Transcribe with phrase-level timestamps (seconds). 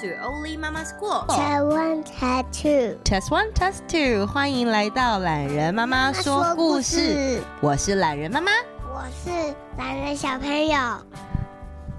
[0.00, 1.26] To Oli Mama School.
[1.28, 2.98] Test one, test two.
[3.04, 4.26] Test one, test two.
[4.26, 6.96] 欢迎来到懒人妈妈说故事。
[6.96, 8.50] 故事我是懒人妈妈，
[8.88, 10.78] 我是懒人小朋友。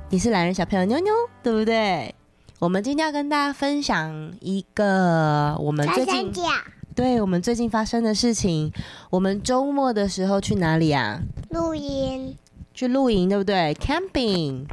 [0.10, 1.14] 你是懒人小朋友妞妞，
[1.44, 2.16] 对不对？
[2.58, 6.32] 我们今天要跟大家分享一个我们最近
[6.96, 8.74] 对我们最近发生的事情。
[9.12, 11.22] 我们周末的时候去哪里啊？
[11.52, 12.36] 露营。
[12.74, 14.66] 去露营，对不对？Camping。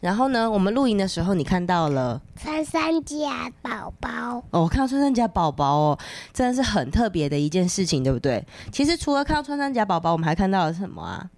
[0.00, 4.08] 然后呢，我们露营的时候，你看到了穿山甲宝宝
[4.50, 5.98] 哦，我看到穿山甲宝宝哦，
[6.32, 8.44] 真的是很特别的一件事情，对不对？
[8.70, 11.28] 其实除了看到穿山甲宝宝，我们还看到了什么啊？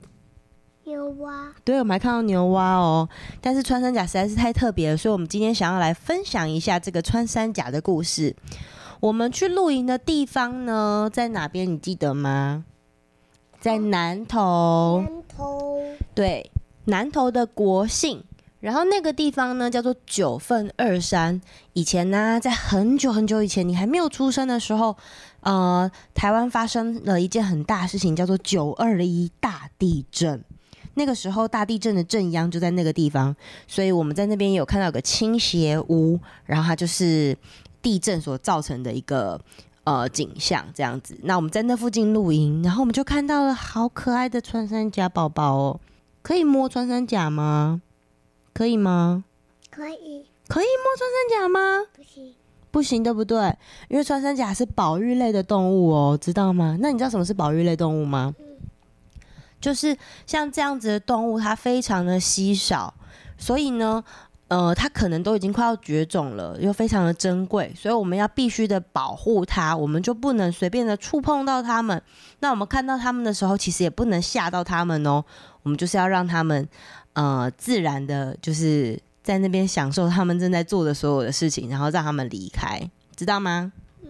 [0.85, 1.53] 牛蛙。
[1.65, 3.09] 对，我们还看到牛蛙哦。
[3.41, 8.37] 但是穿山甲实在是太特别了，所以我们今天想要来分享一下这个穿山甲的故事。
[9.01, 11.73] 我们去露营的地方呢，在哪边？
[11.73, 12.65] 你记得吗？
[13.59, 15.03] 在南头。
[15.03, 15.81] 南投。
[16.15, 16.51] 对，
[16.85, 18.23] 南头的国姓。
[18.61, 21.41] 然后那个地方呢，叫做九份二山。
[21.73, 24.95] 以前呢，在很久很久以前，你还没有出生的时候，
[25.41, 30.45] 呃，台湾发生了一件很大事情，叫做九二一大地震。
[30.95, 33.35] 那个时候大地震的震央就在那个地方，
[33.67, 37.35] 所以我们在那边有看到有个倾斜屋，然后它就是
[37.81, 39.41] 地震所造成的一个
[39.85, 41.19] 呃景象，这样子。
[41.23, 45.81] 那我们在那附近露营，然后我们就看到了好可爱的穿山甲宝宝哦，
[46.21, 47.81] 可以摸穿山甲吗？
[48.53, 49.25] 可以吗？
[49.71, 50.27] 可以。
[50.49, 51.87] 可以摸穿山甲吗？
[51.97, 52.35] 不行。
[52.73, 53.57] 不行，对不对？
[53.89, 56.77] 因为穿山甲是保育类的动物哦，知道吗？
[56.81, 58.35] 那你知道什么是保育类动物吗？
[58.39, 58.47] 嗯。
[59.61, 62.95] 就是像这样子的动物，它非常的稀少，
[63.37, 64.03] 所以呢，
[64.49, 72.03] 呃，它可能都已经快要绝种了，又非常的珍贵，所以我们要必须的保护它，我们就不能随便的触碰到它们。
[72.39, 75.25] 那我们看到它们的时候，其实也不能吓到它们哦，
[75.63, 76.69] 我们就是要让它们。
[77.13, 83.73] 呃，自然的，就是在那边享受他们正在做的所有的事情，然后让他们离开，知道吗？
[84.03, 84.09] 嗯。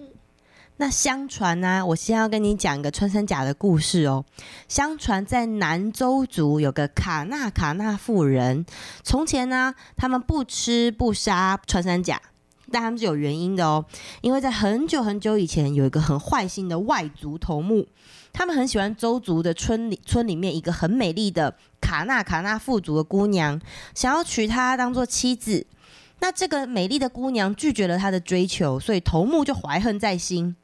[0.76, 4.24] 那相传呢、啊，我先要跟你讲一个穿山甲的故事哦。
[4.68, 8.64] 相传在南州族有个卡纳卡纳妇人，
[9.02, 12.20] 从前呢，他们不吃不杀穿山甲，
[12.70, 13.84] 但他们是有原因的哦，
[14.20, 17.86] 因为在很久很久以前，有一个很坏心的外族头目。
[18.32, 23.60] 他们很喜欢周族的村里村里面一个很美丽的卡纳卡纳富族的姑娘，
[23.94, 25.66] 想要娶她当做妻子。
[26.20, 30.54] 那这个美丽的姑娘拒绝了他的追求，所以头目就怀恨在心。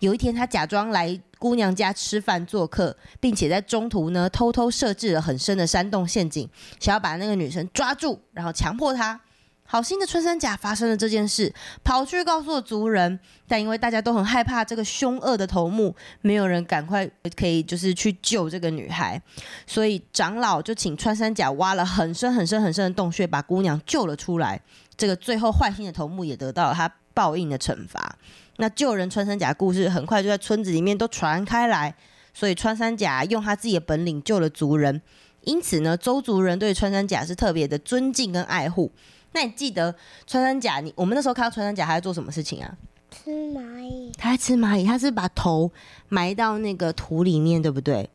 [0.00, 6.48] 有一天，他假装来姑娘家吃饭做客，并且在中途呢偷偷设置了很深的山洞陷阱，
[6.78, 9.18] 想要把那个女生抓住，然后强迫她。
[9.66, 13.18] 好心的穿山甲发生了这件事，跑去告诉了族人，
[13.48, 19.20] 但因为大家都很害怕这个凶恶的头目，没有人赶快可以就是去救这个女孩，
[19.66, 24.60] 所以长老就请穿山甲挖了很深很深很深的洞穴，把姑娘救了出来。
[24.96, 28.16] 这个最后坏心的头目也得到了他报应的惩罚。
[28.56, 31.94] 那救人穿山甲故事很快就在村子里面都传开来，
[32.32, 35.02] 所以穿山甲用他自己的本领救了族人，
[35.42, 38.90] 因此呢，周族人对穿山甲是特别的尊敬跟爱护。
[39.36, 39.94] 那你记得
[40.26, 40.80] 穿山甲？
[40.80, 42.74] 你我们那时候看到穿山甲，他在做什么事情啊？
[43.10, 44.10] 吃蚂蚁。
[44.16, 45.70] 它在吃蚂蚁，它是把头
[46.08, 48.08] 埋到那个土里面，对不对？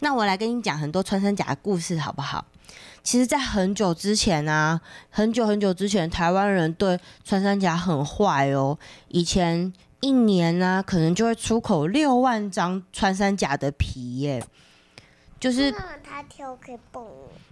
[0.00, 2.46] 那我来跟你讲很多穿山甲的故事，好不好？
[3.02, 4.80] 其实，在很久之前啊，
[5.10, 8.78] 很久很久之前，台湾人对穿山甲很坏哦。
[9.08, 14.42] 以前一年呢、啊，可能就会出口六万张穿山甲的皮耶。
[15.46, 15.70] 就是
[16.02, 17.04] 他跳可以蹦，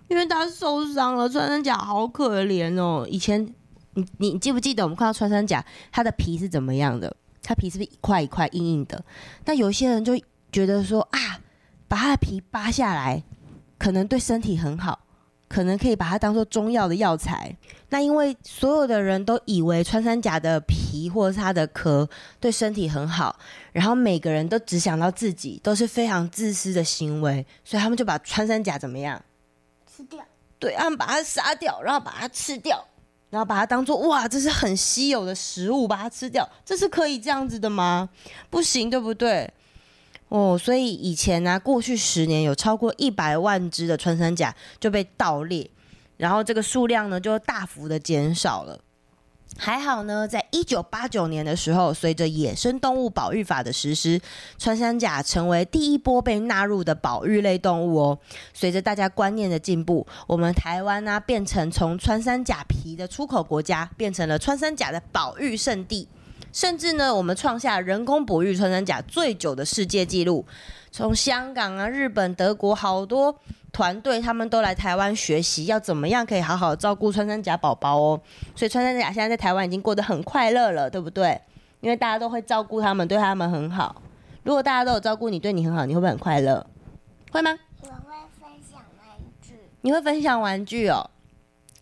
[0.09, 1.29] 因为他受伤了。
[1.29, 3.07] 穿山甲好可怜哦。
[3.09, 3.55] 以前
[3.93, 7.17] 你你记不记得我们看到穿山甲，它的皮是怎么样的？
[7.41, 9.05] 它皮是不是一块一块硬硬的？
[9.45, 11.39] 那有些人就觉得说啊，
[11.87, 13.23] 把它的皮扒下来，
[13.79, 14.99] 可能对身体很好。
[15.55, 17.57] 可能可以把它当做中药的药材。
[17.91, 22.09] 那因为所有的人都以为穿山甲的皮或者是它的壳
[22.41, 23.39] 对身体很好，
[23.73, 29.23] 然后每个人都只想到自己，都是非常自私的行为，所以他们就把穿山甲怎么样？
[29.87, 30.19] 吃掉。
[30.59, 32.85] 对，他们把它杀掉，然后把它吃掉，
[33.31, 38.09] 然后把它当做哇，这是很稀有的食物，把它吃掉，这是可以这样子的吗？
[38.51, 39.49] 不行，对不对？
[40.35, 45.71] 哦，所以以前呢、过去十年有超过一百万只的穿山甲就被盗猎，
[46.17, 48.81] 然后这个数量呢就大幅的减少了。
[49.57, 54.21] 还好呢，在一九八九年的时候，随着野生动物保育法的实施，
[54.59, 58.19] 穿山甲成为第一波被纳入的保育类动物哦。
[58.53, 66.09] 随着大家观念的进步，我们台湾呢、变成从穿山甲皮的出口国家，变成了穿山甲的保育圣地。
[66.55, 70.47] 甚至呢，我们创下人工哺育穿山甲最久的世界纪录。
[70.93, 73.37] 从香港啊、日本、德国好多
[73.73, 78.21] 团队，他们都来台湾学习，要怎么样可以好好照顾穿山甲宝宝哦。
[78.55, 81.41] 所以穿山甲现在在台湾已经过得很快乐了，对不对？
[81.81, 84.01] 因为大家都会照顾他们，对他们很好。
[84.45, 86.65] 如果大家都有照顾你，对你很好，你会不会很快乐？
[87.33, 87.51] 会吗？
[87.83, 87.95] 我会
[88.41, 89.59] 分享玩具。
[89.81, 91.11] 你会分享玩具哦。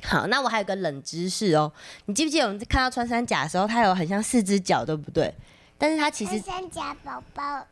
[0.03, 1.73] 好，那我还有个冷知识哦。
[2.07, 5.35] 你记不记得我们看到穿山甲的时候，它有很像四只脚，对不对？
[5.79, 7.67] 但是它其实穿山甲宝宝。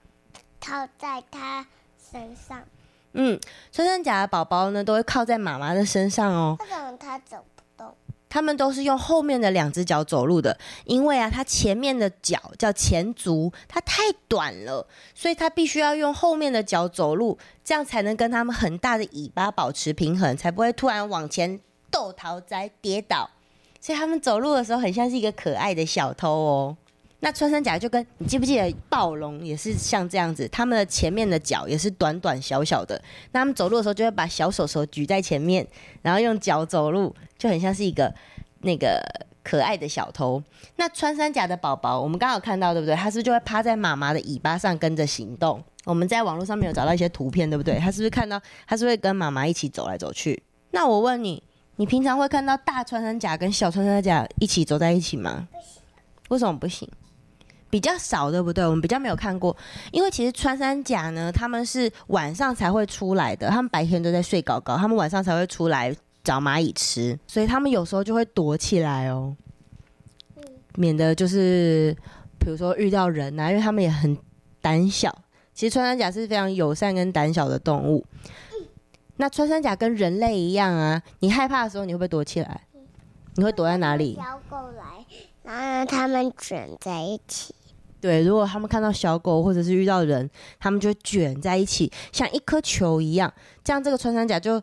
[0.63, 1.67] 套在它
[2.13, 2.63] 身上。
[3.15, 3.41] 嗯，
[3.73, 6.55] 穿山甲的宝宝呢，都会靠在妈妈的身上哦。
[6.61, 7.95] 为什么它走不动？
[8.29, 21.59] 它们都是用后面的两只脚走路的，因为啊，它前面的脚叫前足，它太短了，所以它必须要用后面的脚走路，这样才能跟它们很大的尾巴保持平衡，才不会突然往前
[21.91, 23.29] 倒头栽跌倒。
[23.81, 26.77] 所以他们走路的时候，很像是一个可爱的小偷哦。
[27.23, 33.01] 那穿山甲就跟你记不记得暴龙也是像这样子，他们的前面的脚也是短短小小的，
[33.33, 35.67] 那他们走路的时候就会把小手手举在前面，
[36.01, 38.11] 然后用脚走路，就很像是一个
[38.61, 39.03] 那个
[39.43, 40.43] 可爱的小偷。
[40.77, 42.95] 那穿山甲的宝宝，我们刚好看到对不对？
[42.95, 45.63] 它是不是就会趴在妈妈的尾巴上跟着行动？
[45.85, 47.79] 我们在网络上面有找到一些图片，对不对？
[47.79, 50.43] 它是不是看到它是不是会跟妈妈一起走来走去？
[50.71, 51.43] 那我问你，
[51.81, 55.49] 你平常会看到大穿山甲跟小穿山甲一起走在一起吗？
[56.29, 56.87] 为什么不行？
[57.71, 58.63] 比较少，对不对？
[58.67, 59.57] 我们比较没有看过，
[59.91, 69.35] 因为其实穿山甲呢，他们是晚上才会出来的，他们白天都在睡觉觉，他们晚上才会出来找蚂蚁吃，所以他们有时候就会躲起来哦，
[70.75, 71.97] 免得就是
[72.39, 74.15] 比如说遇到人啊，因为他们也很
[74.61, 75.17] 胆小。
[75.55, 78.05] 其实穿山甲是非常友善跟胆小的动物。
[79.21, 82.63] 那穿山甲跟人类一样啊，你害怕的时候，你会不会躲起来？
[83.35, 84.17] 你会躲在哪里？
[84.17, 85.05] 小狗来，
[85.43, 87.55] 然后让他们卷在一起。
[88.01, 90.29] 对，如果他们看到小狗或者是遇到人，
[90.59, 93.31] 他们就卷在一起，像一颗球一样。
[93.63, 94.59] 这样这个穿山甲就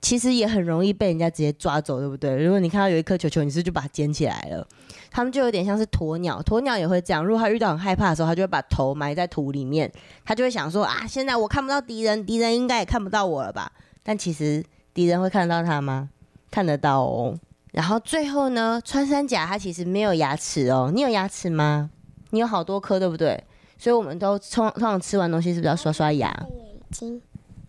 [0.00, 2.36] 其实也很容易被人家直接抓走，对不对？
[2.36, 4.66] 如果你看到有一颗球球，你是就把它捡起来了？
[5.10, 7.24] 他们就有点像是鸵鸟，鸵鸟也会这样。
[7.24, 9.90] 如果他遇到很害怕的时候，他就会把头埋在土里面，
[10.24, 13.70] 他就会想说啊，现在我看不到敌人，敌人应该也看不到我了吧？
[14.02, 14.62] 但其实
[14.92, 16.10] 敌人会看得到他吗？
[16.50, 17.38] 看得到哦。
[17.72, 21.90] 然后最后呢，穿山甲它其实没有牙齿哦，你有牙齿吗？
[22.30, 23.42] 你有好多颗，对不对？
[23.78, 26.28] 所以我们都通通常吃完东西是不是要刷刷牙？
[26.48, 27.22] 眼睛，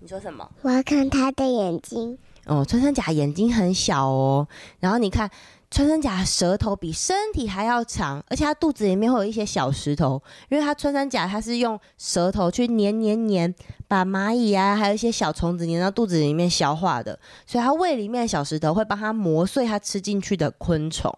[0.07, 0.50] 你说什么？
[0.62, 2.18] 我要看他的眼睛。
[2.45, 4.48] 哦，穿山甲眼睛很小哦。
[4.80, 5.30] 然后你看，
[5.69, 13.54] 穿山甲舌头比身体还要长，而且它肚子里面会有一些小石头，因为它穿山甲它是用舌头去黏黏黏，
[13.86, 21.13] 把蚂蚁啊，还有一些小虫子黏到肚子里面消化的，所以它胃里面的小石头会帮它磨碎它吃进去的昆虫。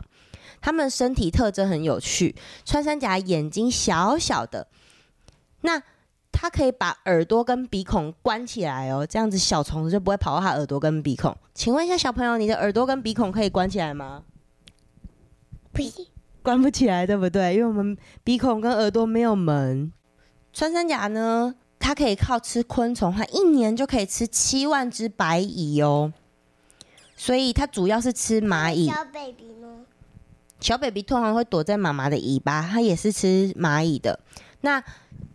[0.60, 4.66] 它们身体特征很有趣，穿山甲眼睛小小的，
[5.62, 5.80] 那
[6.32, 11.36] 它可以把耳朵跟鼻孔关起来哦，这样子小虫子就不会跑到它耳朵跟鼻孔。
[11.54, 14.24] 请问一下小朋友，你的耳朵跟鼻孔可以关起来吗？
[15.72, 16.08] 不行，
[16.42, 17.54] 关不起来，对不对？
[17.56, 19.92] 因为我们鼻孔跟耳朵没有门。
[20.54, 26.12] 穿山甲呢，它可以靠吃昆虫，它一年就可以吃七万只白蚁哦，
[27.16, 28.88] 所以它主要是吃蚂蚁。
[28.88, 29.68] 小 baby 呢
[30.60, 34.20] 小 baby 通常会躲在妈妈的尾巴，它也是吃蚂蚁的。
[34.62, 34.84] 那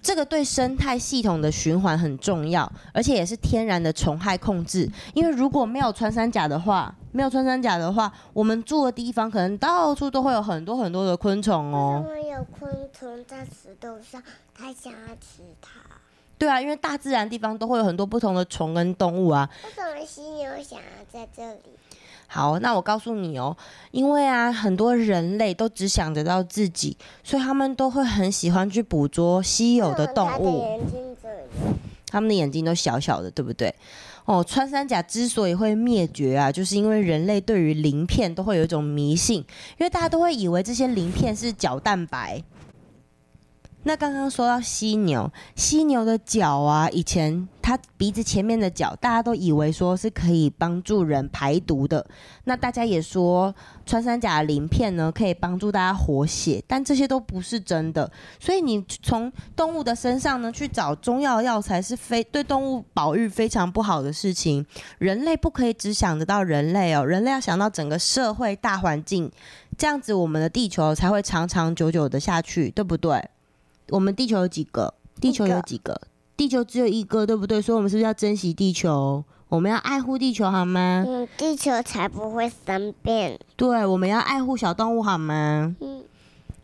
[0.03, 4.87] 这个对生态系统的循环很重要，而且也是天然的虫害控制。
[5.15, 12.05] 因为如果没有穿山甲的话，没有穿山甲的话，我们住的地方可能到处都会有很多很多的昆虫哦。
[12.05, 14.23] 因为有昆虫在石头上？
[14.55, 15.81] 它想要吃它。
[16.37, 19.49] 对啊，因为大自然地方都会有很多不同的虫跟动物啊。
[19.65, 21.61] 为什么犀牛想要在这里？
[22.27, 23.57] 好，那我告诉你哦，
[23.91, 30.81] 因为啊，很多人类都只想得到自己，所以他们都会很喜欢去捕捉稀有的动物。
[32.09, 33.75] 他们的眼睛都小小的，对不对？
[34.25, 39.39] 哦，穿山甲之所以会灭绝啊，就是因为人类对于鳞片都会有一种迷信，
[39.79, 42.43] 因为大家都会以为这些鳞片是角蛋白。
[43.87, 52.05] 那刚刚说到犀牛，犀牛的角啊，以前它鼻子前面的角，大家都以为说是可以帮助人排毒的。
[52.45, 58.11] 那大家也说穿山甲的鳞片呢，可以帮助大家活血，但这些都不是真的。
[58.41, 64.65] 所以你从动物的身上呢去找中药药材，是非对动物保育非常不好的事情。
[64.97, 69.31] 人类不可以只想得到人类哦，人类要想到整个社会大环境，
[69.77, 73.23] 这样子我们的地球才会长长久久的下去，对不对？
[73.91, 74.95] 我们地球有几个？
[75.21, 76.01] 地球有几个？
[76.37, 77.63] 地球只有一个，对不对？
[77.63, 79.25] 所以，我们是不是要珍惜地球？
[79.49, 81.05] 我们要爱护地球，好吗？
[81.07, 83.39] 嗯，地球才不会生病。
[83.57, 85.77] 对，我们要爱护小动物，好吗？
[85.81, 86.03] 嗯。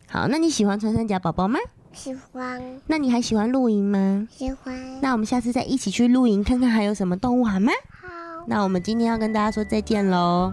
[0.09, 1.57] 好，那你喜欢穿山甲宝宝吗？
[1.93, 2.61] 喜欢。
[2.87, 4.27] 那你还喜欢露营吗？
[4.29, 4.99] 喜欢。
[5.01, 7.71] 那我们下次再一起去露营，看看还有什么动物好吗？
[8.01, 8.09] 好。
[8.47, 10.51] 那我们今天要跟大家说再见喽。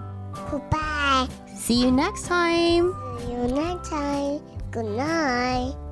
[0.51, 1.29] Goodbye.
[1.57, 2.93] See you next time.
[3.19, 4.41] See you next time.
[4.71, 5.88] Good night.